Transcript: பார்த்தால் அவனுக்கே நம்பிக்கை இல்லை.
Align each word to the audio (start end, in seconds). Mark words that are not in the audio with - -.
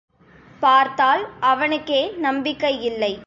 பார்த்தால் 0.59 1.23
அவனுக்கே 1.41 2.01
நம்பிக்கை 2.17 2.73
இல்லை. 2.83 3.13